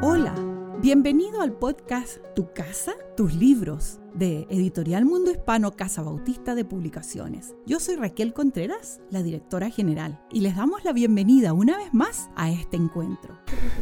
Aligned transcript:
Hola, 0.00 0.32
bienvenido 0.80 1.40
al 1.40 1.54
podcast 1.54 2.18
Tu 2.36 2.52
casa, 2.52 2.92
tus 3.16 3.34
libros 3.34 3.98
de 4.14 4.46
Editorial 4.48 5.04
Mundo 5.04 5.32
Hispano 5.32 5.74
Casa 5.74 6.02
Bautista 6.02 6.54
de 6.54 6.64
Publicaciones. 6.64 7.56
Yo 7.66 7.80
soy 7.80 7.96
Raquel 7.96 8.32
Contreras, 8.32 9.00
la 9.10 9.24
directora 9.24 9.70
general, 9.70 10.20
y 10.30 10.40
les 10.40 10.54
damos 10.54 10.84
la 10.84 10.92
bienvenida 10.92 11.52
una 11.52 11.76
vez 11.76 11.92
más 11.92 12.30
a 12.36 12.48
este 12.52 12.76
encuentro. 12.76 13.36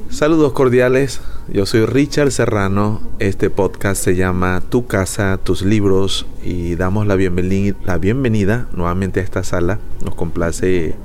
Saludos 0.09 0.55
cordiales, 0.55 1.21
yo 1.53 1.67
soy 1.67 1.85
Richard 1.85 2.33
Serrano, 2.33 3.03
este 3.19 3.51
podcast 3.51 4.03
se 4.03 4.17
llama 4.17 4.63
Tu 4.67 4.87
casa, 4.87 5.37
tus 5.37 5.61
libros 5.61 6.27
y 6.43 6.77
damos 6.77 7.07
la 7.07 7.17
la 7.85 7.99
bienvenida 7.99 8.69
nuevamente 8.73 9.21
a 9.21 9.23
esta 9.23 9.45
sala. 9.45 9.81
Nos 10.03 10.15
complace 10.15 10.97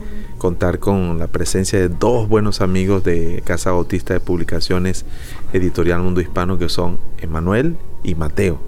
contar 0.42 0.80
con 0.80 1.20
la 1.20 1.28
presencia 1.28 1.78
de 1.78 1.88
dos 1.88 2.28
buenos 2.28 2.62
amigos 2.62 3.04
de 3.04 3.44
Casa 3.46 3.74
Bautista 3.74 4.16
de 4.16 4.20
Publicaciones 4.20 5.06
Editorial 5.54 6.02
Mundo 6.02 6.20
Hispano 6.20 6.58
que 6.58 6.68
son 6.68 6.98
Emanuel 7.20 7.78
y 8.02 8.16
Mateo. 8.16 8.60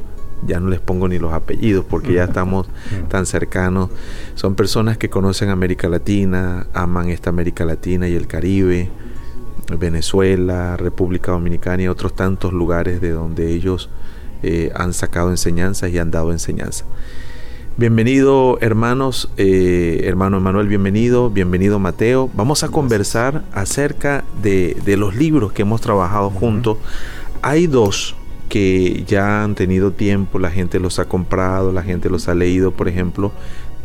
Ya 0.45 0.59
no 0.59 0.69
les 0.69 0.79
pongo 0.79 1.07
ni 1.07 1.17
los 1.17 1.33
apellidos 1.33 1.83
porque 1.83 2.13
ya 2.13 2.25
estamos 2.25 2.67
tan 3.09 3.25
cercanos. 3.25 3.89
Son 4.35 4.53
personas 4.53 4.99
que 4.99 5.09
conocen 5.09 5.49
América 5.49 5.89
Latina, 5.89 6.67
aman 6.75 7.09
esta 7.09 7.31
América 7.31 7.65
Latina 7.65 8.07
y 8.07 8.13
el 8.13 8.27
Caribe, 8.27 8.91
Venezuela, 9.79 10.77
República 10.77 11.31
Dominicana 11.31 11.81
y 11.81 11.87
otros 11.87 12.15
tantos 12.15 12.53
lugares 12.53 13.01
de 13.01 13.09
donde 13.09 13.51
ellos 13.51 13.89
eh, 14.43 14.71
han 14.75 14.93
sacado 14.93 15.31
enseñanzas 15.31 15.89
y 15.89 15.97
han 15.97 16.11
dado 16.11 16.31
enseñanza. 16.33 16.85
Bienvenido 17.75 18.59
hermanos, 18.61 19.31
eh, 19.35 20.01
hermano 20.03 20.37
Emanuel, 20.37 20.67
bienvenido, 20.67 21.31
bienvenido 21.31 21.79
Mateo. 21.79 22.29
Vamos 22.35 22.63
a 22.63 22.69
conversar 22.69 23.45
acerca 23.51 24.23
de, 24.43 24.75
los 24.95 25.15
libros 25.15 25.53
que 25.53 25.63
hemos 25.63 25.81
trabajado 25.81 26.29
juntos. 26.29 26.77
Hay 27.41 27.65
dos 27.65 28.15
que 28.47 29.03
ya 29.07 29.43
han 29.43 29.55
tenido 29.55 29.91
tiempo, 29.91 30.37
la 30.37 30.51
gente 30.51 30.79
los 30.79 30.99
ha 30.99 31.05
comprado, 31.05 31.71
la 31.71 31.81
gente 31.81 32.11
los 32.11 32.27
ha 32.27 32.35
leído, 32.35 32.69
por 32.73 32.87
ejemplo. 32.87 33.31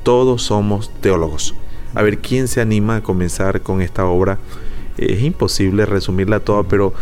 Todos 0.02 0.42
somos 0.42 0.90
teólogos. 1.00 1.54
A 1.94 2.02
ver, 2.02 2.18
¿quién 2.18 2.46
se 2.46 2.60
anima 2.60 2.96
a 2.96 3.02
comenzar 3.02 3.62
con 3.62 3.80
esta 3.80 4.04
obra? 4.04 4.38
Es 4.98 5.22
imposible 5.22 5.86
resumirla 5.86 6.40
toda, 6.40 6.64
pero 6.64 6.92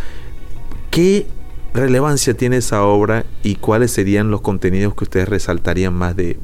¿qué 0.92 1.26
relevancia 1.74 2.34
tiene 2.34 2.58
esa 2.58 2.84
obra 2.84 3.26
y 3.42 3.56
cuáles 3.56 3.90
serían 3.90 4.30
los 4.30 4.40
contenidos 4.40 4.94
que 4.94 5.02
ustedes 5.02 5.28
resaltarían 5.28 5.92
más 5.92 6.14
de 6.14 6.38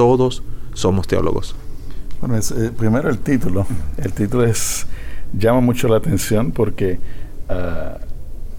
todos 0.00 0.42
somos 0.72 1.06
teólogos. 1.06 1.54
Bueno, 2.22 2.38
eh, 2.38 2.70
primero 2.74 3.10
el 3.10 3.18
título. 3.18 3.66
El 3.98 4.14
título 4.14 4.44
es 4.44 4.86
llama 5.30 5.60
mucho 5.60 5.88
la 5.88 5.98
atención 5.98 6.52
porque 6.52 6.98
ah, 7.50 7.98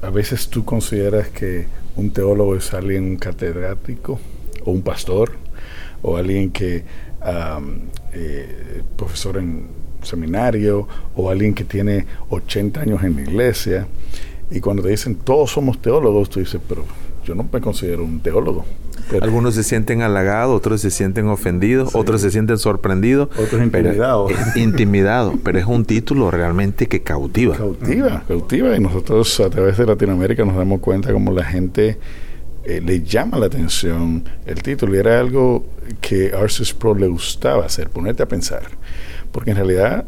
a 0.03 0.09
veces 0.12 0.50
tú 0.50 0.64
consideras 0.64 1.30
que 1.30 1.66
un 1.95 2.12
teólogo 2.12 2.56
es 2.56 2.72
alguien 2.75 3.17
catedrático 3.17 4.19
o 4.66 4.69
un 4.69 4.84
pastor 4.84 5.31
o 6.03 6.16
alguien 6.16 6.52
que 6.52 6.84
eh, 8.14 8.84
profesor 8.95 9.38
en 9.38 9.66
seminario 10.03 10.88
o 11.16 11.31
alguien 11.31 11.56
que 11.56 11.64
tiene 11.64 12.06
80 12.30 12.81
años 12.81 13.03
en 13.03 13.16
la 13.16 13.22
iglesia 13.23 13.88
y 14.52 14.59
cuando 14.59 14.84
te 14.84 14.89
dicen 14.89 15.16
todos 15.16 15.50
somos 15.50 15.81
teólogos 15.81 16.30
tú 16.30 16.39
dices 16.39 16.62
pero 16.69 16.86
yo 17.25 17.34
no 17.34 17.50
me 17.52 17.59
considero 17.59 18.03
un 18.03 18.19
teólogo 18.19 18.64
algunos 19.22 19.56
se 19.56 19.64
sienten 19.64 20.02
halagados, 20.02 20.56
otros 20.56 20.81
se 20.81 20.92
sienten 20.92 21.28
ofendidos, 21.28 21.95
otros 21.95 22.22
se 22.22 22.31
sienten 22.31 22.58
sorprendidos. 22.58 23.30
Otros 23.38 23.61
intimidados. 23.61 24.31
Pero, 24.31 24.64
intimidados, 24.64 25.36
pero 25.44 25.59
es 25.59 25.66
un 25.66 25.86
título 25.86 26.31
realmente 26.31 26.88
que 26.88 27.02
cautiva. 27.02 27.56
Cautiva, 27.58 28.23
cautiva. 28.28 28.75
Y 28.75 28.80
nosotros 28.80 29.39
a 29.39 29.50
través 29.50 29.78
de 29.78 29.86
Latinoamérica 29.86 30.45
nos 30.45 30.56
damos 30.56 30.80
cuenta 30.80 31.12
como 31.12 31.31
la 31.31 31.44
gente 31.44 31.97
eh, 32.64 32.81
le 32.81 33.02
llama 33.02 33.38
la 33.38 33.47
atención 33.47 34.23
el 34.46 34.62
título. 34.62 34.96
Y 34.96 35.00
era 35.00 35.19
algo 35.19 35.66
que 36.00 36.31
a 36.34 36.40
Arceus 36.40 36.73
Pro 36.73 36.96
le 36.96 37.08
gustaba 37.08 37.66
hacer, 37.66 37.90
ponerte 37.90 38.23
a 38.23 38.28
pensar. 38.28 38.63
Porque 39.31 39.52
en 39.52 39.58
realidad 39.58 40.06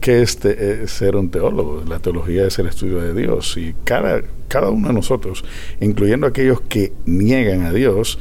¿qué 0.00 0.22
es 0.22 0.38
ser 0.86 1.16
un 1.16 1.30
teólogo? 1.30 1.82
La 1.86 1.98
teología 1.98 2.46
es 2.46 2.58
el 2.58 2.66
estudio 2.66 3.00
de 3.00 3.14
Dios 3.14 3.56
y 3.56 3.74
cada, 3.84 4.22
cada 4.48 4.70
uno 4.70 4.88
de 4.88 4.94
nosotros, 4.94 5.44
incluyendo 5.80 6.26
aquellos 6.26 6.60
que 6.62 6.92
niegan 7.06 7.62
a 7.62 7.72
Dios, 7.72 8.18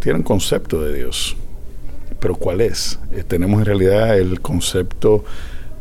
tienen 0.00 0.20
un 0.20 0.24
concepto 0.24 0.82
de 0.82 0.94
Dios. 0.94 1.36
Pero 2.20 2.34
¿cuál 2.34 2.60
es? 2.60 2.98
Eh, 3.12 3.24
¿Tenemos 3.26 3.60
en 3.60 3.66
realidad 3.66 4.18
el 4.18 4.40
concepto 4.40 5.24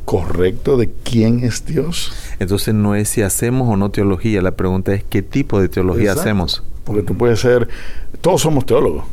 correcto 0.06 0.78
de 0.78 0.90
quién 1.04 1.44
es 1.44 1.66
Dios? 1.66 2.14
Entonces 2.40 2.74
no 2.74 2.96
es 2.96 3.10
si 3.10 3.22
hacemos 3.22 3.68
o 3.70 3.78
no 3.78 3.90
teología, 3.90 4.42
la 4.42 4.52
pregunta 4.52 4.94
es 4.94 5.04
qué 5.04 5.22
tipo 5.22 5.60
de 5.60 5.70
teología 5.70 6.14
hacemos. 6.14 6.64
Porque 6.84 7.04
tú 7.04 7.18
puedes 7.18 7.40
ser, 7.40 7.68
todos 8.22 8.42
somos 8.42 8.66
teólogos, 8.66 9.04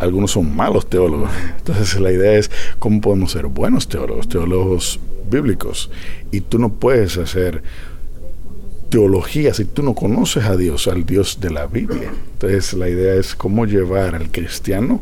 algunos 0.00 0.32
son 0.32 0.54
malos 0.54 0.88
teólogos. 0.88 1.30
Entonces 1.58 2.00
la 2.00 2.10
idea 2.10 2.32
es 2.32 2.50
cómo 2.78 3.00
podemos 3.00 3.32
ser 3.32 3.46
buenos 3.46 3.88
teólogos, 3.88 4.28
teólogos 4.28 4.98
bíblicos. 5.30 5.90
Y 6.32 6.40
tú 6.40 6.58
no 6.58 6.70
puedes 6.70 7.16
hacer 7.18 7.62
teología 8.88 9.54
si 9.54 9.64
tú 9.64 9.82
no 9.82 9.94
conoces 9.94 10.44
a 10.44 10.56
Dios, 10.56 10.88
al 10.88 11.06
Dios 11.06 11.38
de 11.40 11.50
la 11.50 11.66
Biblia. 11.66 12.12
Entonces 12.32 12.74
la 12.74 12.88
idea 12.88 13.14
es 13.14 13.34
cómo 13.34 13.64
llevar 13.64 14.14
al 14.14 14.30
cristiano 14.30 15.00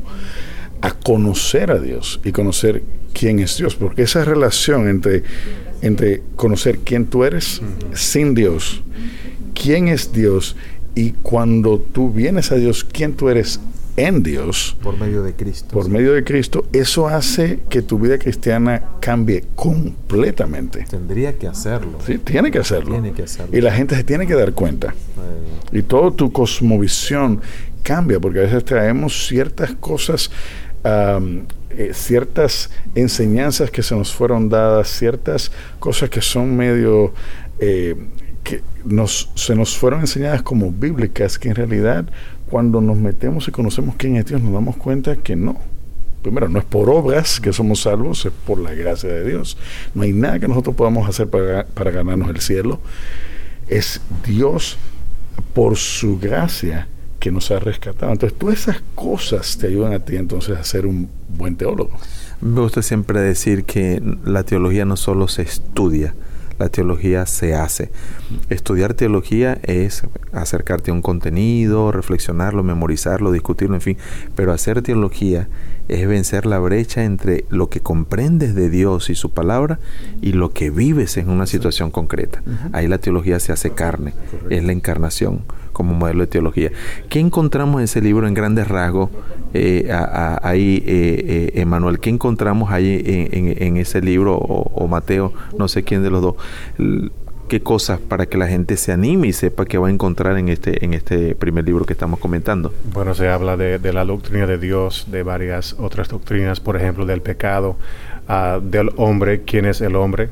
a 0.82 0.92
conocer 0.92 1.70
a 1.70 1.78
Dios 1.78 2.20
y 2.24 2.32
conocer 2.32 2.82
quién 3.12 3.40
es 3.40 3.56
Dios, 3.56 3.74
porque 3.74 4.02
esa 4.02 4.24
relación 4.24 4.88
entre, 4.88 5.24
entre 5.82 6.22
conocer 6.36 6.78
quién 6.80 7.06
tú 7.06 7.24
eres 7.24 7.62
sin 7.94 8.34
Dios, 8.34 8.82
quién 9.54 9.88
es 9.88 10.12
Dios 10.12 10.54
y 10.94 11.12
cuando 11.12 11.78
tú 11.78 12.12
vienes 12.12 12.52
a 12.52 12.56
Dios, 12.56 12.84
quién 12.84 13.14
tú 13.14 13.28
eres 13.28 13.60
en 13.98 14.22
Dios. 14.22 14.76
Por 14.80 14.96
medio 14.96 15.22
de 15.22 15.34
Cristo. 15.34 15.68
Por 15.72 15.88
medio 15.88 16.12
de 16.12 16.22
Cristo, 16.22 16.66
eso 16.72 17.08
hace 17.08 17.60
que 17.68 17.82
tu 17.82 17.98
vida 17.98 18.16
cristiana 18.18 18.82
cambie 19.00 19.44
completamente. 19.56 20.86
Tendría 20.88 21.36
que 21.36 21.48
hacerlo. 21.48 21.98
Sí, 22.06 22.18
tiene 22.18 22.52
que 22.52 22.60
hacerlo. 22.60 22.92
Tiene 22.92 23.12
que 23.12 23.24
hacerlo. 23.24 23.56
Y 23.56 23.60
la 23.60 23.72
gente 23.72 23.96
se 23.96 24.04
tiene 24.04 24.26
que 24.26 24.34
dar 24.34 24.52
cuenta. 24.52 24.94
Y 25.72 25.82
toda 25.82 26.12
tu 26.12 26.30
cosmovisión 26.32 27.40
cambia, 27.82 28.20
porque 28.20 28.38
a 28.38 28.42
veces 28.42 28.64
traemos 28.64 29.26
ciertas 29.26 29.72
cosas, 29.72 30.30
eh, 30.84 31.90
ciertas 31.92 32.70
enseñanzas 32.94 33.70
que 33.70 33.82
se 33.82 33.96
nos 33.96 34.14
fueron 34.14 34.48
dadas, 34.48 34.88
ciertas 34.88 35.50
cosas 35.80 36.08
que 36.08 36.22
son 36.22 36.56
medio... 36.56 37.12
Eh, 37.58 37.96
que 38.44 38.62
nos, 38.84 39.30
se 39.34 39.54
nos 39.54 39.76
fueron 39.76 40.00
enseñadas 40.00 40.40
como 40.42 40.70
bíblicas, 40.70 41.38
que 41.38 41.50
en 41.50 41.54
realidad 41.56 42.06
cuando 42.50 42.80
nos 42.80 42.96
metemos 42.96 43.48
y 43.48 43.50
conocemos 43.50 43.94
quién 43.96 44.16
es 44.16 44.26
Dios, 44.26 44.42
nos 44.42 44.52
damos 44.52 44.76
cuenta 44.76 45.16
que 45.16 45.36
no. 45.36 45.56
Primero, 46.22 46.48
no 46.48 46.58
es 46.58 46.64
por 46.64 46.90
obras 46.90 47.40
que 47.40 47.52
somos 47.52 47.82
salvos, 47.82 48.26
es 48.26 48.32
por 48.46 48.58
la 48.58 48.74
gracia 48.74 49.08
de 49.08 49.24
Dios. 49.24 49.56
No 49.94 50.02
hay 50.02 50.12
nada 50.12 50.38
que 50.38 50.48
nosotros 50.48 50.74
podamos 50.74 51.08
hacer 51.08 51.28
para, 51.28 51.64
para 51.66 51.90
ganarnos 51.90 52.28
el 52.30 52.40
cielo. 52.40 52.80
Es 53.68 54.00
Dios, 54.26 54.78
por 55.54 55.76
su 55.76 56.18
gracia, 56.18 56.88
que 57.20 57.30
nos 57.30 57.50
ha 57.50 57.58
rescatado. 57.58 58.12
Entonces, 58.12 58.38
todas 58.38 58.58
esas 58.58 58.82
cosas 58.94 59.58
te 59.58 59.66
ayudan 59.66 59.92
a 59.92 60.00
ti 60.00 60.16
entonces 60.16 60.56
a 60.56 60.64
ser 60.64 60.86
un 60.86 61.08
buen 61.28 61.56
teólogo. 61.56 61.90
Me 62.40 62.60
gusta 62.60 62.82
siempre 62.82 63.20
decir 63.20 63.64
que 63.64 64.00
la 64.24 64.44
teología 64.44 64.84
no 64.84 64.96
solo 64.96 65.28
se 65.28 65.42
estudia, 65.42 66.14
la 66.58 66.68
teología 66.68 67.26
se 67.26 67.54
hace. 67.54 67.90
Estudiar 68.50 68.94
teología 68.94 69.58
es 69.62 70.02
acercarte 70.32 70.90
a 70.90 70.94
un 70.94 71.02
contenido, 71.02 71.92
reflexionarlo, 71.92 72.62
memorizarlo, 72.62 73.32
discutirlo, 73.32 73.76
en 73.76 73.80
fin, 73.80 73.96
pero 74.34 74.52
hacer 74.52 74.82
teología 74.82 75.48
es 75.88 76.06
vencer 76.06 76.44
la 76.46 76.58
brecha 76.58 77.04
entre 77.04 77.44
lo 77.48 77.70
que 77.70 77.80
comprendes 77.80 78.54
de 78.54 78.68
Dios 78.68 79.08
y 79.10 79.14
su 79.14 79.30
palabra 79.30 79.78
y 80.20 80.32
lo 80.32 80.52
que 80.52 80.70
vives 80.70 81.16
en 81.16 81.30
una 81.30 81.46
situación 81.46 81.90
concreta. 81.90 82.42
Ahí 82.72 82.88
la 82.88 82.98
teología 82.98 83.40
se 83.40 83.52
hace 83.52 83.70
carne, 83.70 84.12
es 84.50 84.62
la 84.64 84.72
encarnación 84.72 85.44
como 85.78 85.94
modelo 85.94 86.22
de 86.22 86.26
teología. 86.26 86.72
¿Qué 87.08 87.20
encontramos 87.20 87.78
en 87.78 87.84
ese 87.84 88.00
libro 88.00 88.26
en 88.26 88.34
grandes 88.34 88.66
rasgos? 88.66 89.10
Eh, 89.54 89.88
ahí, 90.42 90.82
eh, 90.84 91.52
eh, 91.54 91.60
Emanuel, 91.60 92.00
¿qué 92.00 92.10
encontramos 92.10 92.72
ahí 92.72 93.00
en, 93.30 93.76
ese 93.76 94.02
libro? 94.02 94.36
O, 94.36 94.88
Mateo, 94.88 95.32
no 95.56 95.68
sé 95.68 95.84
quién 95.84 96.02
de 96.02 96.10
los 96.10 96.20
dos. 96.20 96.34
¿Qué 97.48 97.62
cosas 97.62 98.00
para 98.00 98.26
que 98.26 98.36
la 98.36 98.48
gente 98.48 98.76
se 98.76 98.90
anime 98.90 99.28
y 99.28 99.32
sepa 99.32 99.66
que 99.66 99.78
va 99.78 99.86
a 99.86 99.90
encontrar 99.92 100.36
en 100.36 100.48
este, 100.48 100.84
en 100.84 100.94
este 100.94 101.36
primer 101.36 101.64
libro 101.64 101.84
que 101.84 101.92
estamos 101.92 102.18
comentando? 102.18 102.74
Bueno, 102.92 103.14
se 103.14 103.28
habla 103.28 103.56
de, 103.56 103.92
la 103.92 104.04
doctrina 104.04 104.48
de 104.48 104.58
Dios, 104.58 105.06
de 105.12 105.22
varias 105.22 105.76
otras 105.78 106.08
doctrinas, 106.08 106.58
por 106.58 106.76
ejemplo, 106.76 107.06
del 107.06 107.22
pecado, 107.22 107.76
ah, 108.26 108.58
del 108.60 108.90
hombre, 108.96 109.42
quién 109.42 109.64
es 109.64 109.80
el 109.80 109.94
hombre, 109.94 110.28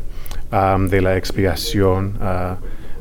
ah, 0.50 0.76
de 0.81 1.00
la 1.00 1.16
expiación, 1.16 2.16
uh, 2.20 2.56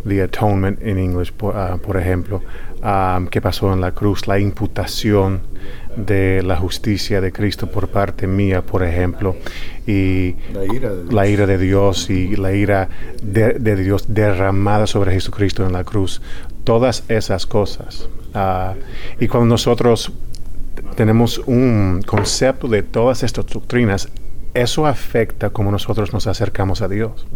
the 0.07 0.21
atonement 0.21 0.81
in 0.81 0.97
English, 0.97 1.31
por, 1.31 1.55
uh, 1.55 1.77
por 1.77 1.97
ejemplo, 1.97 2.41
um, 2.83 3.27
que 3.27 3.41
pasó 3.41 3.73
en 3.73 3.81
la 3.81 3.91
cruz, 3.91 4.27
la 4.27 4.39
imputación 4.39 5.41
de 5.95 6.43
la 6.43 6.57
justicia 6.57 7.21
de 7.21 7.31
Cristo 7.31 7.67
por 7.67 7.87
parte 7.87 8.27
mía, 8.27 8.61
por 8.61 8.83
ejemplo, 8.83 9.35
y 9.87 10.35
La 10.53 10.65
ira 10.65 10.89
de 10.89 11.03
Dios. 11.03 11.13
la 11.13 11.27
ira 11.27 11.45
de 11.47 11.57
Dios 11.57 12.09
y 12.09 12.35
la 12.35 12.53
ira 12.53 12.89
de, 13.21 13.53
de 13.53 13.75
Dios 13.75 14.05
derramada 14.13 14.87
sobre 14.87 15.11
Jesucristo 15.13 15.65
en 15.65 15.73
la 15.73 15.83
cruz. 15.83 16.21
Todas 16.63 17.03
esas 17.07 17.45
cosas. 17.45 18.09
Ah, 18.33 18.73
y 19.19 19.27
cuando 19.27 19.47
nosotros 19.47 20.11
tenemos 20.95 21.39
un 21.45 22.01
concepto 22.05 22.67
de 22.67 22.83
todas 22.83 23.23
estas 23.23 23.45
doctrinas, 23.47 24.09
eso 24.55 24.87
afecta 24.87 25.49
cómo 25.49 25.69
nosotros 25.69 26.13
nos 26.13 26.27
acercamos 26.27 26.81
a 26.81 26.87
Dios, 26.87 27.27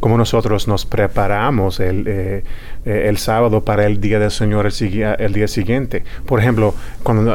cómo 0.00 0.18
nosotros 0.18 0.66
nos 0.66 0.84
preparamos 0.84 1.78
el, 1.80 2.06
eh, 2.08 2.44
eh, 2.84 3.06
el 3.08 3.18
sábado 3.18 3.64
para 3.64 3.86
el 3.86 4.00
día 4.00 4.18
del 4.18 4.32
Señor 4.32 4.66
el, 4.66 5.32
día 5.32 5.48
siguiente. 5.48 6.04
Por 6.26 6.40
ejemplo, 6.40 6.74
cuando 7.02 7.34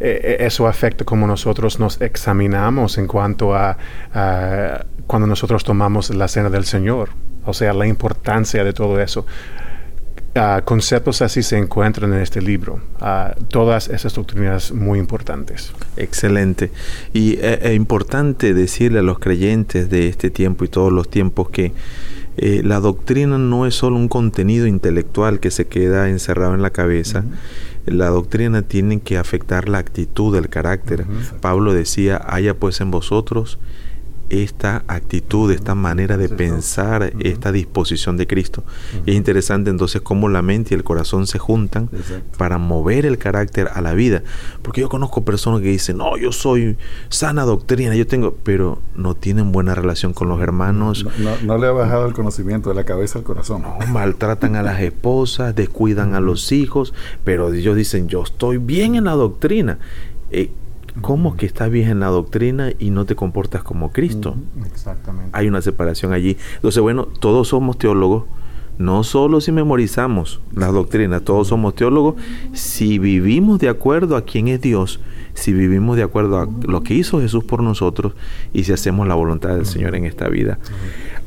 eh, 0.00 0.36
eso 0.40 0.66
afecta 0.66 1.04
cómo 1.04 1.26
nosotros 1.26 1.78
nos 1.78 2.00
examinamos 2.00 2.96
en 2.96 3.06
cuanto 3.06 3.54
a, 3.54 3.76
a 4.14 4.84
cuando 5.06 5.26
nosotros 5.26 5.62
tomamos 5.62 6.08
la 6.10 6.26
cena 6.26 6.48
del 6.48 6.64
Señor, 6.64 7.10
o 7.44 7.52
sea, 7.52 7.74
la 7.74 7.86
importancia 7.86 8.64
de 8.64 8.72
todo 8.72 9.00
eso. 9.00 9.26
Ah, 10.34 10.62
conceptos 10.64 11.22
así 11.22 11.42
se 11.42 11.58
encuentran 11.58 12.12
en 12.12 12.20
este 12.20 12.40
libro. 12.40 12.80
Ah, 13.00 13.34
todas 13.48 13.88
esas 13.88 14.14
doctrinas 14.14 14.72
muy 14.72 14.98
importantes. 14.98 15.72
Excelente. 15.96 16.70
Y 17.12 17.38
es 17.40 17.74
importante 17.74 18.54
decirle 18.54 19.00
a 19.00 19.02
los 19.02 19.18
creyentes 19.18 19.90
de 19.90 20.08
este 20.08 20.30
tiempo 20.30 20.64
y 20.64 20.68
todos 20.68 20.92
los 20.92 21.10
tiempos 21.10 21.50
que 21.50 21.72
eh, 22.36 22.62
la 22.64 22.78
doctrina 22.78 23.38
no 23.38 23.66
es 23.66 23.74
solo 23.74 23.96
un 23.96 24.08
contenido 24.08 24.66
intelectual 24.66 25.40
que 25.40 25.50
se 25.50 25.66
queda 25.66 26.08
encerrado 26.08 26.54
en 26.54 26.62
la 26.62 26.70
cabeza. 26.70 27.24
La 27.86 28.08
doctrina 28.08 28.62
tiene 28.62 29.00
que 29.00 29.18
afectar 29.18 29.68
la 29.68 29.78
actitud, 29.78 30.36
el 30.36 30.48
carácter. 30.48 31.06
Pablo 31.40 31.74
decía, 31.74 32.20
haya 32.24 32.54
pues 32.54 32.80
en 32.80 32.90
vosotros 32.92 33.58
esta 34.30 34.84
actitud, 34.86 35.50
esta 35.50 35.74
manera 35.74 36.16
de 36.16 36.28
pensar, 36.28 37.12
esta 37.20 37.52
disposición 37.52 38.16
de 38.16 38.26
Cristo. 38.26 38.62
Es 39.04 39.14
interesante 39.14 39.70
entonces 39.70 40.00
cómo 40.00 40.28
la 40.28 40.40
mente 40.40 40.74
y 40.74 40.76
el 40.76 40.84
corazón 40.84 41.26
se 41.26 41.38
juntan 41.38 41.90
para 42.38 42.56
mover 42.58 43.06
el 43.06 43.18
carácter 43.18 43.68
a 43.74 43.80
la 43.80 43.92
vida. 43.92 44.22
Porque 44.62 44.80
yo 44.80 44.88
conozco 44.88 45.24
personas 45.24 45.60
que 45.60 45.68
dicen, 45.68 45.96
no, 45.98 46.16
yo 46.16 46.32
soy 46.32 46.76
sana 47.08 47.42
doctrina, 47.44 47.94
yo 47.94 48.06
tengo, 48.06 48.36
pero 48.44 48.80
no 48.94 49.14
tienen 49.14 49.52
buena 49.52 49.74
relación 49.74 50.12
con 50.12 50.28
los 50.28 50.40
hermanos, 50.40 51.04
No, 51.18 51.30
no- 51.30 51.36
no 51.42 51.58
le 51.58 51.66
ha 51.66 51.72
bajado 51.72 52.06
el 52.06 52.12
conocimiento 52.14 52.68
de 52.70 52.76
la 52.76 52.84
cabeza 52.84 53.18
al 53.18 53.24
corazón. 53.24 53.62
no, 53.62 53.78
maltratan 53.88 54.54
a 54.56 54.62
las 54.62 54.80
esposas, 54.80 55.54
descuidan 55.56 56.14
a 56.14 56.20
los 56.20 56.52
hijos, 56.52 56.94
pero 57.24 57.52
ellos 57.52 57.74
dicen, 57.76 58.08
yo 58.08 58.22
estoy 58.22 58.58
bien 58.58 58.94
en 58.94 59.04
la 59.04 59.12
doctrina. 59.12 59.78
Eh, 60.30 60.50
¿Cómo 61.00 61.36
que 61.36 61.46
estás 61.46 61.70
bien 61.70 61.88
en 61.88 62.00
la 62.00 62.08
doctrina 62.08 62.70
y 62.78 62.90
no 62.90 63.04
te 63.04 63.14
comportas 63.14 63.62
como 63.62 63.92
Cristo? 63.92 64.36
Exactamente. 64.66 65.30
hay 65.32 65.48
una 65.48 65.62
separación 65.62 66.12
allí. 66.12 66.36
Entonces, 66.56 66.82
bueno, 66.82 67.06
todos 67.06 67.48
somos 67.48 67.78
teólogos, 67.78 68.24
no 68.78 69.04
solo 69.04 69.40
si 69.40 69.52
memorizamos 69.52 70.40
las 70.54 70.72
doctrinas, 70.72 71.22
todos 71.22 71.48
somos 71.48 71.74
teólogos 71.74 72.14
si 72.52 72.98
vivimos 72.98 73.58
de 73.58 73.68
acuerdo 73.68 74.16
a 74.16 74.24
quién 74.24 74.48
es 74.48 74.60
Dios, 74.60 75.00
si 75.34 75.52
vivimos 75.52 75.96
de 75.96 76.02
acuerdo 76.02 76.38
a 76.38 76.48
lo 76.66 76.82
que 76.82 76.94
hizo 76.94 77.20
Jesús 77.20 77.44
por 77.44 77.62
nosotros 77.62 78.14
y 78.52 78.64
si 78.64 78.72
hacemos 78.72 79.06
la 79.06 79.14
voluntad 79.14 79.50
del 79.50 79.66
Señor 79.66 79.94
en 79.94 80.06
esta 80.06 80.28
vida. 80.28 80.58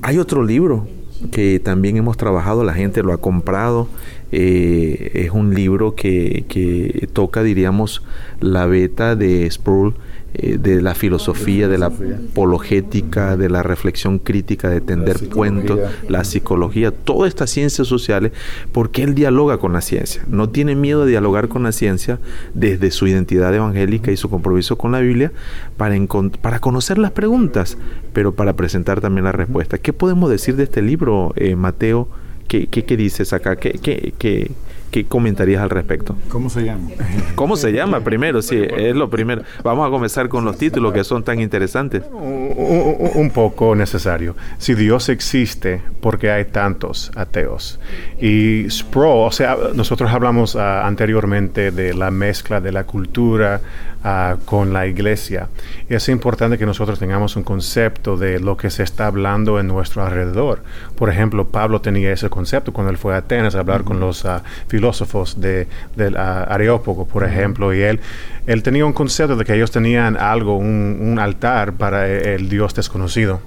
Hay 0.01 0.17
otro 0.17 0.43
libro 0.43 0.87
que 1.31 1.59
también 1.59 1.97
hemos 1.97 2.17
trabajado, 2.17 2.63
la 2.63 2.73
gente 2.73 3.03
lo 3.03 3.13
ha 3.13 3.17
comprado. 3.17 3.87
Eh, 4.35 5.11
es 5.13 5.31
un 5.31 5.53
libro 5.53 5.93
que, 5.93 6.45
que 6.47 7.07
toca, 7.13 7.43
diríamos, 7.43 8.01
la 8.39 8.65
beta 8.65 9.15
de 9.15 9.49
Sproul, 9.49 9.93
eh, 10.33 10.57
de 10.57 10.81
la 10.81 10.95
filosofía, 10.95 11.67
de 11.67 11.77
la 11.77 11.91
apologética, 12.31 13.37
de 13.37 13.51
la 13.51 13.61
reflexión 13.61 14.17
crítica, 14.17 14.67
de 14.67 14.81
tender 14.81 15.29
puentos, 15.29 15.79
la 16.09 16.23
psicología, 16.23 16.89
todas 16.89 17.29
estas 17.29 17.51
ciencias 17.51 17.87
sociales, 17.87 18.31
porque 18.71 19.03
él 19.03 19.13
dialoga 19.13 19.59
con 19.59 19.73
la 19.73 19.81
ciencia. 19.81 20.23
No 20.27 20.49
tiene 20.49 20.73
miedo 20.75 21.05
de 21.05 21.11
dialogar 21.11 21.49
con 21.49 21.61
la 21.61 21.71
ciencia 21.71 22.19
desde 22.55 22.89
su 22.89 23.05
identidad 23.05 23.53
evangélica 23.53 24.11
y 24.11 24.17
su 24.17 24.31
compromiso 24.31 24.75
con 24.75 24.93
la 24.93 25.01
Biblia 25.01 25.31
para, 25.77 25.95
para 26.41 26.59
conocer 26.59 26.97
las 26.97 27.11
preguntas, 27.11 27.77
pero 28.13 28.33
para 28.33 28.55
presentar 28.55 28.99
también 28.99 29.25
las 29.25 29.35
respuestas. 29.35 29.79
¿Qué 29.81 29.93
podemos 29.93 30.31
decir 30.31 30.55
de 30.55 30.63
este 30.63 30.81
libro, 30.81 31.33
eh, 31.35 31.55
Mateo? 31.55 32.07
¿Qué, 32.47 32.67
qué, 32.67 32.85
qué 32.85 32.97
dices 32.97 33.33
acá? 33.33 33.55
¿Qué, 33.55 33.73
qué, 33.73 34.13
qué, 34.17 34.51
qué 34.93 35.05
comentarías 35.05 35.63
al 35.63 35.71
respecto? 35.71 36.15
¿Cómo 36.29 36.51
se 36.51 36.63
llama? 36.63 36.89
¿Cómo 37.35 37.57
se 37.57 37.71
llama 37.71 38.01
primero? 38.01 38.43
Sí, 38.43 38.61
es 38.61 38.95
lo 38.95 39.09
primero. 39.09 39.41
Vamos 39.63 39.87
a 39.87 39.89
comenzar 39.89 40.29
con 40.29 40.45
los 40.45 40.55
títulos 40.55 40.93
que 40.93 41.03
son 41.03 41.23
tan 41.23 41.41
interesantes. 41.41 42.03
Un, 42.13 43.31
poco 43.33 43.75
necesario. 43.75 44.35
Si 44.59 44.75
Dios 44.75 45.09
existe, 45.09 45.81
¿por 45.99 46.19
qué 46.19 46.29
hay 46.29 46.45
tantos 46.45 47.11
ateos? 47.15 47.79
Y 48.21 48.69
Sproul, 48.69 49.27
o 49.27 49.31
sea, 49.31 49.57
nosotros 49.73 50.11
hablamos 50.11 50.55
ah, 50.55 50.85
anteriormente 50.85 51.71
de 51.71 51.95
la 51.95 52.11
mezcla 52.11 52.61
de 52.61 52.71
la 52.71 52.83
cultura 52.83 53.61
ah, 54.03 54.35
con 54.45 54.73
la 54.73 54.85
iglesia. 54.85 55.49
Y 55.89 55.95
es 55.95 56.07
importante 56.09 56.59
que 56.59 56.67
nosotros 56.67 56.99
tengamos 56.99 57.35
un 57.35 57.41
concepto 57.41 58.15
de 58.15 58.39
lo 58.39 58.57
que 58.57 58.69
se 58.69 58.83
está 58.83 59.07
hablando 59.07 59.59
en 59.59 59.67
nuestro 59.67 60.03
alrededor. 60.03 60.61
Por 60.95 61.09
ejemplo, 61.09 61.47
Pablo 61.47 61.81
tenía 61.81 62.11
ese 62.11 62.29
concepto 62.29 62.73
cuando 62.73 62.91
él 62.91 62.97
fue 62.97 63.15
a 63.15 63.17
Atenas 63.17 63.55
a 63.55 63.61
hablar 63.61 63.83
con 63.83 63.99
los 63.99 64.25
ah, 64.25 64.43
filósofos 64.83 65.39
de, 65.39 65.67
del 65.95 66.17
Areópago, 66.17 67.05
por 67.05 67.23
ejemplo, 67.23 67.73
y 67.73 67.81
él, 67.81 68.01
él 68.47 68.63
tenía 68.63 68.85
un 68.85 68.91
concepto 68.91 69.37
de 69.37 69.45
que 69.45 69.55
ellos 69.55 69.71
tenían 69.71 70.17
algo, 70.17 70.57
un, 70.57 70.97
un 70.99 71.19
altar 71.19 71.73
para 71.73 72.05
el 72.07 72.49
Dios 72.49 72.73
desconocido. 72.73 73.39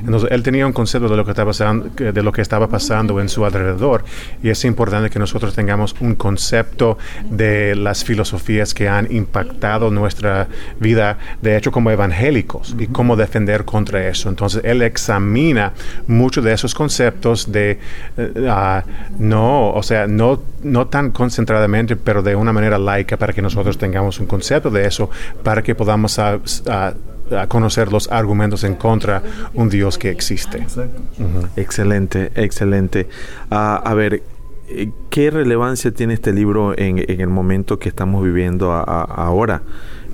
Entonces, 0.00 0.30
él 0.30 0.42
tenía 0.42 0.66
un 0.66 0.72
concepto 0.72 1.08
de 1.08 1.16
lo, 1.16 1.24
que 1.24 1.30
estaba 1.30 1.50
pasando, 1.50 1.88
de 1.96 2.22
lo 2.22 2.32
que 2.32 2.42
estaba 2.42 2.68
pasando 2.68 3.20
en 3.20 3.28
su 3.28 3.44
alrededor 3.44 4.04
y 4.42 4.50
es 4.50 4.64
importante 4.64 5.10
que 5.10 5.18
nosotros 5.18 5.54
tengamos 5.54 5.94
un 6.00 6.14
concepto 6.14 6.98
de 7.30 7.74
las 7.76 8.04
filosofías 8.04 8.74
que 8.74 8.88
han 8.88 9.10
impactado 9.10 9.90
nuestra 9.90 10.48
vida, 10.78 11.18
de 11.40 11.56
hecho 11.56 11.72
como 11.72 11.90
evangélicos, 11.90 12.74
y 12.78 12.86
cómo 12.86 13.16
defender 13.16 13.64
contra 13.64 14.06
eso. 14.06 14.28
Entonces, 14.28 14.62
él 14.64 14.82
examina 14.82 15.72
muchos 16.06 16.44
de 16.44 16.52
esos 16.52 16.74
conceptos 16.74 17.50
de, 17.50 17.78
ah, 18.48 18.84
no, 19.18 19.70
o 19.70 19.82
sea, 19.82 20.06
no, 20.06 20.42
no 20.62 20.86
tan 20.86 21.10
concentradamente, 21.10 21.96
pero 21.96 22.22
de 22.22 22.34
una 22.34 22.52
manera 22.52 22.78
laica 22.78 23.16
para 23.16 23.32
que 23.32 23.42
nosotros 23.42 23.78
tengamos 23.78 24.20
un 24.20 24.26
concepto 24.26 24.70
de 24.70 24.86
eso, 24.86 25.10
para 25.42 25.62
que 25.62 25.74
podamos 25.74 26.18
ah, 26.18 26.38
ah, 26.68 26.92
a 27.38 27.46
conocer 27.46 27.92
los 27.92 28.10
argumentos 28.10 28.64
en 28.64 28.74
contra 28.74 29.22
un 29.54 29.68
Dios 29.68 29.98
que 29.98 30.10
existe. 30.10 30.58
Excelente, 31.56 32.30
excelente. 32.34 33.08
Ah, 33.50 33.80
a 33.84 33.94
ver, 33.94 34.22
eh, 34.68 34.90
¿qué 35.10 35.30
relevancia 35.30 35.90
tiene 35.92 36.14
este 36.14 36.32
libro 36.32 36.76
en, 36.78 36.98
en 36.98 37.20
el 37.20 37.28
momento 37.28 37.78
que 37.78 37.88
estamos 37.88 38.22
viviendo 38.24 38.72
a- 38.72 38.82
a- 38.82 39.02
ahora? 39.04 39.62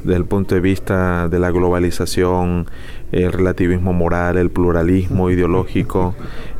Desde 0.06 0.16
el 0.18 0.24
punto 0.24 0.54
de 0.54 0.60
vista 0.60 1.28
de 1.28 1.38
la 1.38 1.50
globalización, 1.50 2.66
el 3.12 3.32
relativismo 3.32 3.92
moral, 3.92 4.36
el 4.36 4.50
pluralismo 4.50 5.30
ideológico, 5.30 6.14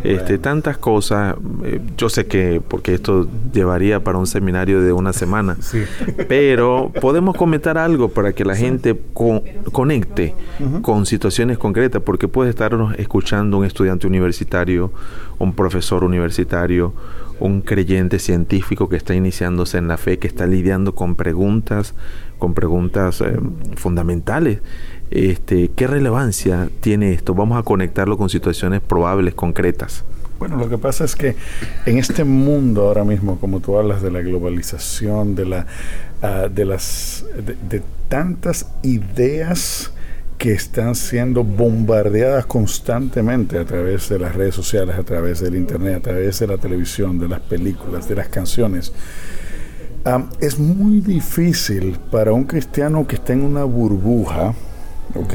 este, 0.05 0.39
tantas 0.39 0.79
cosas. 0.79 1.35
Eh, 1.65 1.81
Yo 1.97 2.09
sé 2.09 2.27
que, 2.27 2.61
porque 2.67 2.95
esto 2.95 3.29
llevaría 3.53 4.03
para 4.03 4.19
un 4.19 4.27
seminario 4.27 4.81
de 4.81 4.93
una 4.93 5.13
semana, 5.13 5.57
Sí. 5.61 5.83
pero 6.29 6.93
podemos 7.01 7.37
comentar 7.37 7.79
algo 7.79 8.09
para 8.09 8.33
que 8.33 8.45
la 8.45 8.55
gente 8.57 8.99
co- 9.13 9.43
conecte 9.73 10.35
con 10.83 11.07
situaciones 11.07 11.59
concretas, 11.59 12.03
porque 12.03 12.29
puede 12.29 12.51
estarnos 12.51 12.95
escuchando 12.99 13.59
un 13.59 13.65
estudiante 13.65 14.07
universitario, 14.07 14.93
un 15.39 15.53
profesor 15.55 16.05
universitario, 16.05 16.93
un 17.39 17.61
creyente 17.61 18.19
científico 18.19 18.89
que 18.89 18.97
está 18.97 19.15
iniciándose 19.15 19.77
en 19.79 19.89
la 19.89 19.99
fe, 19.99 20.19
que 20.19 20.27
está 20.27 20.47
lidiando 20.47 20.95
con 20.95 21.17
preguntas, 21.17 21.95
con 22.39 22.55
preguntas 22.55 23.21
eh, 23.21 23.39
fundamentales. 23.77 24.61
Este, 25.11 25.71
¿Qué 25.75 25.87
relevancia 25.87 26.69
tiene 26.81 27.13
esto? 27.13 27.35
Vamos 27.35 27.59
a 27.59 27.63
conectarlo 27.63 28.19
con 28.19 28.29
situaciones 28.29 28.81
probables, 28.81 29.35
concretas. 29.35 30.05
Bueno, 30.39 30.57
lo 30.57 30.69
que 30.69 30.77
pasa 30.77 31.05
es 31.05 31.17
que 31.17 31.35
en 31.87 31.97
este 31.97 32.25
mundo 32.25 32.83
ahora 32.83 33.05
mismo, 33.05 33.39
como 33.39 33.61
tú 33.61 33.79
hablas 33.79 34.03
de 34.03 34.11
la 34.11 34.21
globalización, 34.21 35.35
de 35.35 35.47
la 35.47 35.67
ah, 36.21 36.49
de 36.53 36.65
las 36.67 37.25
de, 37.35 37.57
de 37.69 37.83
tantas 38.09 38.67
ideas 38.83 39.93
que 40.37 40.53
están 40.53 40.95
siendo 40.95 41.43
bombardeadas 41.43 42.45
constantemente 42.45 43.59
a 43.59 43.65
través 43.65 44.09
de 44.11 44.19
las 44.19 44.35
redes 44.35 44.55
sociales, 44.55 44.97
a 44.97 45.03
través 45.03 45.41
del 45.41 45.57
internet, 45.57 45.97
a 45.97 46.01
través 46.01 46.39
de 46.41 46.47
la 46.47 46.59
televisión, 46.59 47.19
de 47.19 47.29
las 47.29 47.41
películas, 47.41 48.07
de 48.09 48.17
las 48.17 48.29
canciones. 48.29 48.93
Es 50.41 50.61
muy 50.61 51.01
difícil 51.01 51.99
para 52.13 52.33
un 52.33 52.45
cristiano 52.45 53.09
que 53.09 53.17
está 53.17 53.33
en 53.33 53.43
una 53.43 53.65
burbuja, 53.65 54.55
¿ok? 55.17 55.35